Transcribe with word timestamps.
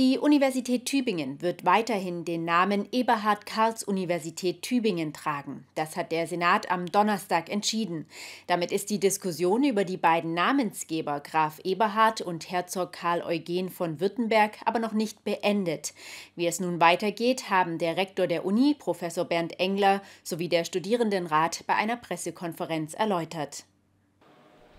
Die 0.00 0.16
Universität 0.18 0.86
Tübingen 0.86 1.42
wird 1.42 1.66
weiterhin 1.66 2.24
den 2.24 2.46
Namen 2.46 2.88
Eberhard 2.90 3.44
Karls 3.44 3.84
Universität 3.84 4.62
Tübingen 4.62 5.12
tragen. 5.12 5.66
Das 5.74 5.94
hat 5.94 6.10
der 6.10 6.26
Senat 6.26 6.70
am 6.70 6.86
Donnerstag 6.86 7.50
entschieden. 7.50 8.06
Damit 8.46 8.72
ist 8.72 8.88
die 8.88 8.98
Diskussion 8.98 9.62
über 9.62 9.84
die 9.84 9.98
beiden 9.98 10.32
Namensgeber 10.32 11.20
Graf 11.20 11.60
Eberhard 11.64 12.22
und 12.22 12.50
Herzog 12.50 12.94
Karl 12.94 13.20
Eugen 13.20 13.68
von 13.68 14.00
Württemberg 14.00 14.56
aber 14.64 14.78
noch 14.78 14.94
nicht 14.94 15.22
beendet. 15.22 15.92
Wie 16.34 16.46
es 16.46 16.60
nun 16.60 16.80
weitergeht, 16.80 17.50
haben 17.50 17.76
der 17.76 17.98
Rektor 17.98 18.26
der 18.26 18.46
Uni, 18.46 18.74
Professor 18.78 19.26
Bernd 19.26 19.60
Engler, 19.60 20.00
sowie 20.24 20.48
der 20.48 20.64
Studierendenrat 20.64 21.64
bei 21.66 21.74
einer 21.74 21.96
Pressekonferenz 21.96 22.94
erläutert. 22.94 23.64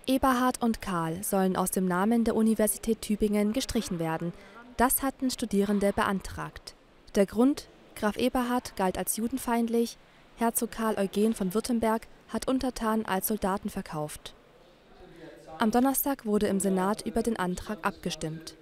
Eberhard 0.08 0.60
und 0.60 0.82
Karl 0.82 1.22
sollen 1.22 1.56
aus 1.56 1.70
dem 1.70 1.86
Namen 1.86 2.24
der 2.24 2.34
Universität 2.34 3.02
Tübingen 3.02 3.52
gestrichen 3.52 4.00
werden. 4.00 4.32
Das 4.82 5.00
hatten 5.00 5.30
Studierende 5.30 5.92
beantragt. 5.92 6.74
Der 7.14 7.24
Grund, 7.24 7.68
Graf 7.94 8.16
Eberhard 8.16 8.74
galt 8.74 8.98
als 8.98 9.16
judenfeindlich, 9.16 9.96
Herzog 10.38 10.72
Karl 10.72 10.98
Eugen 10.98 11.34
von 11.34 11.54
Württemberg 11.54 12.08
hat 12.26 12.48
Untertanen 12.48 13.06
als 13.06 13.28
Soldaten 13.28 13.70
verkauft. 13.70 14.34
Am 15.58 15.70
Donnerstag 15.70 16.26
wurde 16.26 16.48
im 16.48 16.58
Senat 16.58 17.06
über 17.06 17.22
den 17.22 17.36
Antrag 17.36 17.78
abgestimmt. 17.82 18.56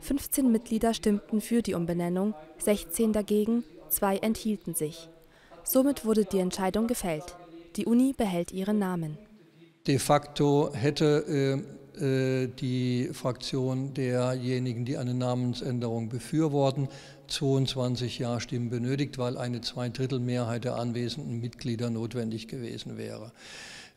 15 0.00 0.52
Mitglieder 0.52 0.92
stimmten 0.92 1.40
für 1.40 1.62
die 1.62 1.72
Umbenennung, 1.72 2.34
16 2.58 3.14
dagegen, 3.14 3.64
zwei 3.88 4.18
enthielten 4.18 4.74
sich. 4.74 5.08
Somit 5.64 6.04
wurde 6.04 6.26
die 6.26 6.40
Entscheidung 6.40 6.86
gefällt. 6.86 7.34
Die 7.76 7.86
Uni 7.86 8.12
behält 8.14 8.52
ihren 8.52 8.78
Namen. 8.78 9.16
De 9.86 9.98
facto 9.98 10.70
hätte 10.74 11.62
äh 11.64 11.81
die 12.00 13.10
Fraktion 13.12 13.94
derjenigen, 13.94 14.84
die 14.84 14.96
eine 14.96 15.14
Namensänderung 15.14 16.08
befürworten, 16.08 16.88
22 17.28 18.18
Ja-Stimmen 18.18 18.70
benötigt, 18.70 19.18
weil 19.18 19.36
eine 19.36 19.60
Zweidrittelmehrheit 19.60 20.64
der 20.64 20.76
anwesenden 20.76 21.40
Mitglieder 21.40 21.90
notwendig 21.90 22.48
gewesen 22.48 22.98
wäre. 22.98 23.32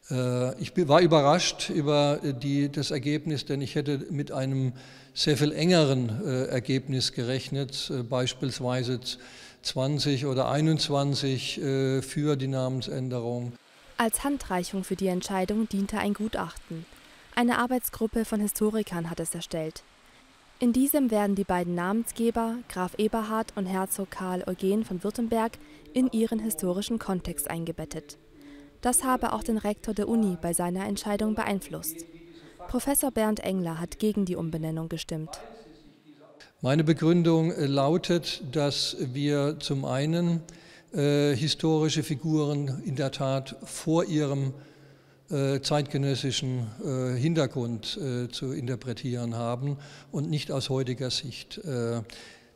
Äh, 0.10 0.60
ich 0.62 0.72
war 0.88 1.02
überrascht 1.02 1.70
über 1.70 2.20
die, 2.24 2.72
das 2.72 2.92
Ergebnis, 2.92 3.46
denn 3.46 3.62
ich 3.62 3.76
hätte 3.76 4.06
mit 4.10 4.32
einem 4.32 4.74
sehr 5.14 5.38
viel 5.38 5.52
engeren 5.52 6.10
äh, 6.26 6.46
Ergebnis 6.46 7.14
gerechnet, 7.14 7.92
beispielsweise 8.10 9.00
20 9.62 10.26
oder 10.28 10.50
21 10.50 11.60
für 12.02 12.36
die 12.36 12.48
Namensänderung. 12.48 13.54
Als 13.98 14.24
Handreichung 14.24 14.84
für 14.84 14.96
die 14.96 15.08
Entscheidung 15.08 15.68
diente 15.68 15.98
ein 15.98 16.14
Gutachten. 16.14 16.86
Eine 17.38 17.58
Arbeitsgruppe 17.58 18.24
von 18.24 18.40
Historikern 18.40 19.10
hat 19.10 19.20
es 19.20 19.36
erstellt. 19.36 19.84
In 20.60 20.72
diesem 20.72 21.12
werden 21.12 21.36
die 21.36 21.44
beiden 21.44 21.76
Namensgeber, 21.76 22.56
Graf 22.70 22.94
Eberhard 22.98 23.52
und 23.58 23.66
Herzog 23.66 24.10
Karl 24.10 24.46
Eugen 24.48 24.86
von 24.86 25.04
Württemberg, 25.04 25.58
in 25.94 26.10
ihren 26.14 26.40
historischen 26.40 26.98
Kontext 26.98 27.50
eingebettet. 27.50 28.18
Das 28.80 29.04
habe 29.04 29.34
auch 29.34 29.44
den 29.44 29.58
Rektor 29.58 29.94
der 29.94 30.08
Uni 30.08 30.38
bei 30.42 30.54
seiner 30.54 30.88
Entscheidung 30.88 31.36
beeinflusst. 31.36 32.06
Professor 32.70 33.12
Bernd 33.12 33.42
Engler 33.42 33.82
hat 33.82 34.00
gegen 34.00 34.24
die 34.24 34.38
Umbenennung 34.38 34.88
gestimmt. 34.88 35.32
Meine 36.62 36.86
Begründung 36.86 37.52
lautet, 37.58 38.44
dass 38.54 38.96
wir 39.00 39.60
zum 39.60 39.84
einen 39.84 40.42
äh, 40.94 41.36
historische 41.36 42.04
Figuren 42.04 42.82
in 42.86 42.96
der 42.96 43.12
Tat 43.12 43.58
vor 43.66 44.06
ihrem 44.06 44.54
zeitgenössischen 45.62 46.68
äh, 46.84 47.18
Hintergrund 47.18 47.98
äh, 47.98 48.30
zu 48.30 48.52
interpretieren 48.52 49.36
haben 49.36 49.78
und 50.12 50.30
nicht 50.30 50.52
aus 50.52 50.70
heutiger 50.70 51.10
Sicht. 51.10 51.60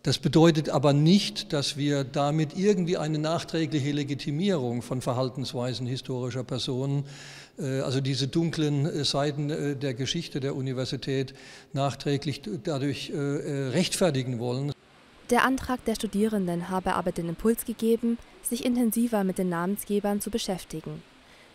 Das 0.04 0.18
bedeutet 0.18 0.70
aber 0.70 0.94
nicht, 0.94 1.52
dass 1.52 1.76
wir 1.76 2.06
damit 2.06 2.58
irgendwie 2.58 2.96
eine 2.98 3.18
nachträgliche 3.18 3.92
Legitimierung 3.92 4.82
von 4.82 5.02
Verhaltensweisen 5.02 5.86
historischer 5.86 6.46
Personen, 6.46 7.04
also 7.58 8.00
diese 8.00 8.30
dunklen 8.30 9.04
Seiten 9.04 9.50
der 9.50 9.94
Geschichte 9.94 10.40
der 10.40 10.56
Universität, 10.56 11.34
nachträglich 11.74 12.42
dadurch 12.64 13.12
rechtfertigen 13.14 14.40
wollen. 14.40 14.72
Der 15.30 15.44
Antrag 15.44 15.84
der 15.84 15.96
Studierenden 15.96 16.70
habe 16.70 16.94
aber 16.94 17.12
den 17.12 17.28
Impuls 17.28 17.66
gegeben, 17.66 18.18
sich 18.42 18.64
intensiver 18.64 19.26
mit 19.26 19.38
den 19.38 19.50
Namensgebern 19.50 20.22
zu 20.22 20.30
beschäftigen. 20.32 21.04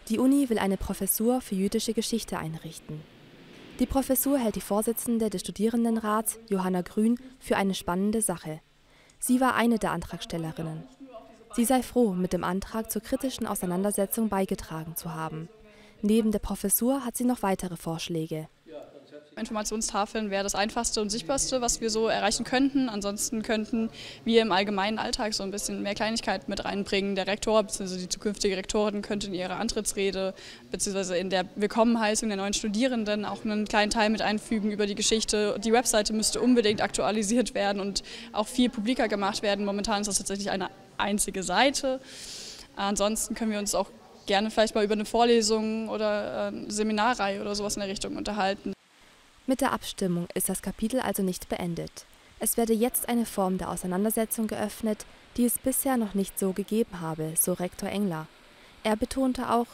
Die 0.09 0.19
Uni 0.19 0.51
will 0.51 0.59
eine 0.59 0.77
Professur 0.77 1.41
für 1.41 1.55
jüdische 1.55 1.95
Geschichte 1.95 2.39
einrichten. 2.39 3.01
Die 3.79 3.87
Professur 3.87 4.39
hält 4.39 4.55
die 4.55 4.61
Vorsitzende 4.61 5.31
des 5.31 5.41
Studierendenrats, 5.41 6.39
Johanna 6.49 6.83
Grün, 6.83 7.19
für 7.41 7.57
eine 7.57 7.75
spannende 7.75 8.21
Sache. 8.21 8.61
Sie 9.19 9.41
war 9.41 9.55
eine 9.55 9.79
der 9.79 9.93
Antragstellerinnen. 9.93 10.83
Sie 11.57 11.65
sei 11.65 11.83
froh, 11.83 12.13
mit 12.13 12.35
dem 12.35 12.45
Antrag 12.45 12.91
zur 12.91 13.01
kritischen 13.01 13.47
Auseinandersetzung 13.47 14.29
beigetragen 14.29 14.95
zu 14.95 15.15
haben. 15.15 15.49
Neben 16.03 16.33
der 16.33 16.39
Professur 16.39 17.05
hat 17.05 17.17
sie 17.17 17.25
noch 17.25 17.43
weitere 17.43 17.77
Vorschläge. 17.77 18.49
Informationstafeln 19.37 20.31
wäre 20.31 20.43
das 20.43 20.55
einfachste 20.55 21.01
und 21.01 21.11
sichtbarste, 21.11 21.61
was 21.61 21.81
wir 21.81 21.91
so 21.91 22.09
erreichen 22.09 22.45
könnten. 22.45 22.89
Ansonsten 22.89 23.43
könnten 23.43 23.91
wir 24.25 24.43
im 24.43 24.53
allgemeinen 24.53 24.99
Alltag 24.99 25.35
so 25.35 25.43
ein 25.43 25.51
bisschen 25.51 25.83
mehr 25.83 25.95
Kleinigkeit 25.95 26.49
mit 26.49 26.65
reinbringen. 26.65 27.17
Der 27.17 27.27
Rektor 27.27 27.63
bzw. 27.63 27.99
die 27.99 28.09
zukünftige 28.09 28.57
Rektorin 28.57 29.03
könnte 29.03 29.27
in 29.27 29.35
ihrer 29.35 29.57
Antrittsrede 29.57 30.35
bzw. 30.71 31.19
in 31.19 31.31
der 31.31 31.47
Willkommenheißung 31.57 32.29
der 32.29 32.37
neuen 32.37 32.55
Studierenden 32.55 33.25
auch 33.25 33.45
einen 33.45 33.67
kleinen 33.67 33.91
Teil 33.91 34.11
mit 34.11 34.23
einfügen 34.23 34.71
über 34.71 34.87
die 34.87 34.95
Geschichte. 34.95 35.59
Die 35.63 35.73
Webseite 35.73 36.13
müsste 36.13 36.41
unbedingt 36.41 36.81
aktualisiert 36.81 37.55
werden 37.55 37.81
und 37.81 38.03
auch 38.33 38.47
viel 38.47 38.71
publiker 38.71 39.09
gemacht 39.09 39.43
werden. 39.43 39.65
Momentan 39.65 40.03
ist 40.03 40.09
das 40.09 40.19
tatsächlich 40.19 40.51
eine 40.51 40.71
einzige 40.97 41.43
Seite. 41.43 42.01
Ansonsten 42.77 43.35
können 43.35 43.51
wir 43.51 43.59
uns 43.59 43.75
auch 43.75 43.91
gerne 44.27 44.51
vielleicht 44.51 44.75
mal 44.75 44.85
über 44.85 44.95
eine 44.95 45.05
Vorlesung 45.05 45.89
oder 45.89 46.49
eine 46.49 46.71
Seminarreihe 46.71 47.41
oder 47.41 47.55
sowas 47.55 47.77
in 47.77 47.81
der 47.81 47.89
Richtung 47.89 48.17
unterhalten. 48.17 48.74
Mit 49.47 49.61
der 49.61 49.73
Abstimmung 49.73 50.27
ist 50.35 50.49
das 50.49 50.63
Kapitel 50.63 51.01
also 51.01 51.23
nicht 51.23 51.49
beendet. 51.49 52.07
Es 52.41 52.57
werde 52.57 52.73
jetzt 52.73 53.09
eine 53.09 53.27
Form 53.27 53.59
der 53.59 53.71
Auseinandersetzung 53.71 54.47
geöffnet, 54.47 55.05
die 55.37 55.45
es 55.45 55.59
bisher 55.59 55.97
noch 55.97 56.15
nicht 56.15 56.39
so 56.39 56.53
gegeben 56.53 57.01
habe, 57.01 57.35
so 57.39 57.53
Rektor 57.53 57.89
Engler. 57.89 58.27
Er 58.83 58.97
betonte 58.97 59.51
auch, 59.51 59.67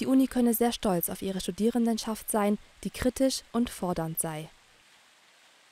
die 0.00 0.06
Uni 0.06 0.26
könne 0.26 0.54
sehr 0.54 0.72
stolz 0.72 1.08
auf 1.08 1.22
ihre 1.22 1.40
Studierendenschaft 1.40 2.30
sein, 2.30 2.58
die 2.82 2.90
kritisch 2.90 3.42
und 3.52 3.70
fordernd 3.70 4.20
sei 4.20 4.50